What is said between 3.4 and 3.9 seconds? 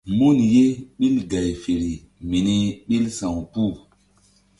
kpuh.